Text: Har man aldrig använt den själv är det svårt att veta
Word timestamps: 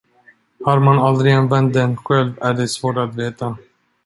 Har 0.63 0.79
man 0.79 0.99
aldrig 0.99 1.33
använt 1.33 1.73
den 1.73 1.97
själv 1.97 2.37
är 2.41 2.53
det 2.53 2.67
svårt 2.67 2.97
att 2.97 3.15
veta 3.15 3.57